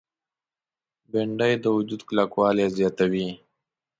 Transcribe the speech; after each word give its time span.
بېنډۍ 1.11 1.53
د 1.63 1.65
وجود 1.77 2.01
کلکوالی 2.09 2.67
زیاتوي 2.77 3.29